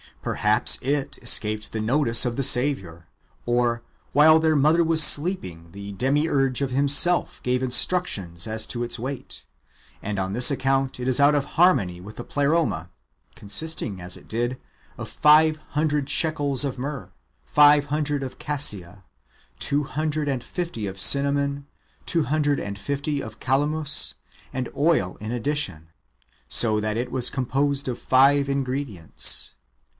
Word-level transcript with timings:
Perhaps 0.23 0.77
it 0.81 1.17
escaped 1.21 1.71
the 1.71 1.81
notice 1.81 2.25
of 2.25 2.35
the 2.35 2.43
Saviour, 2.43 3.07
or, 3.45 3.81
while 4.13 4.39
their 4.39 4.55
Mother 4.55 4.83
was 4.83 5.03
sleeping, 5.03 5.71
the 5.71 5.91
Demiurge 5.93 6.61
of 6.61 6.71
himself 6.71 7.41
gave 7.43 7.61
instruc 7.61 8.05
tions 8.07 8.45
as 8.47 8.67
to 8.67 8.83
its 8.83 8.99
weight; 8.99 9.45
and 10.01 10.19
on 10.19 10.33
this 10.33 10.51
account 10.51 10.99
it 10.99 11.07
is 11.07 11.19
out 11.19 11.33
of 11.33 11.45
harmony 11.53 11.99
with 12.01 12.15
their 12.17 12.25
Pleroma, 12.25 12.89
consisting,^ 13.35 13.99
as 13.99 14.15
it 14.17 14.27
did, 14.27 14.59
of 14.97 15.07
five 15.07 15.57
hundred 15.69 16.09
shekels 16.09 16.63
of 16.65 16.79
myrrh, 16.79 17.11
five 17.43 17.87
hundred 17.87 18.21
of 18.23 18.37
cassia, 18.37 19.03
two 19.59 19.83
hundred 19.83 20.27
and 20.27 20.43
fifty 20.43 20.85
of 20.87 20.99
cinnamon, 20.99 21.67
two 22.07 22.23
hundred 22.23 22.59
and 22.59 22.77
fifty 22.77 23.21
of 23.21 23.39
calamus, 23.39 24.15
and 24.53 24.69
oil 24.75 25.15
in 25.19 25.31
addition, 25.31 25.89
so 26.47 26.79
that 26.79 26.97
it 26.97 27.11
was 27.11 27.29
composed 27.31 27.87
of 27.87 27.97
five 27.99 28.49
ingredients. 28.49 29.53